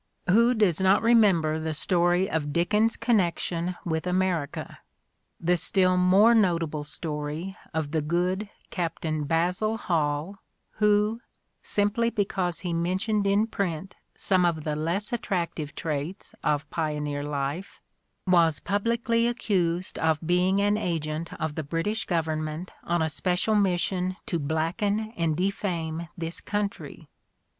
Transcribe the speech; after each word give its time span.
Who 0.31 0.55
does 0.55 0.81
not 0.81 0.95
64 0.95 0.95
The 0.95 0.95
Ordeal 0.95 0.95
of 0.95 0.95
Mark 0.95 1.01
Twain 1.01 1.15
remember 1.15 1.59
the 1.69 1.73
story 1.75 2.29
of 2.31 2.51
Dickens's 2.53 2.97
connection 2.97 3.75
with 3.85 4.07
Amer 4.07 4.47
ica, 4.47 4.77
the 5.39 5.55
still 5.55 5.95
more 5.95 6.33
notable 6.33 6.83
story 6.83 7.55
of 7.71 7.91
the 7.91 8.01
good 8.01 8.49
Captain 8.71 9.25
Basil 9.25 9.77
Hall 9.77 10.39
who, 10.77 11.19
simply 11.61 12.09
because 12.09 12.61
he 12.61 12.73
mentioned 12.73 13.27
in 13.27 13.45
print 13.45 13.95
some 14.17 14.43
of 14.43 14.63
the 14.63 14.75
less 14.75 15.13
attractive 15.13 15.75
traits 15.75 16.33
of 16.43 16.67
pioneer 16.71 17.21
life, 17.21 17.79
was 18.25 18.59
publicly 18.59 19.27
accused 19.27 19.99
of 19.99 20.17
being 20.25 20.59
an 20.59 20.77
agent 20.77 21.31
of 21.35 21.53
the 21.53 21.61
British 21.63 22.07
gov 22.07 22.23
ernment 22.25 22.69
on 22.85 23.03
a 23.03 23.07
special 23.07 23.53
mission 23.53 24.15
to 24.25 24.39
blacken 24.39 25.13
and 25.15 25.37
defame 25.37 26.07
this 26.17 26.41
country? 26.41 27.07